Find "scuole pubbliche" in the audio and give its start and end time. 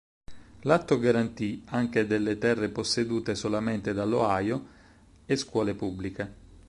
5.35-6.33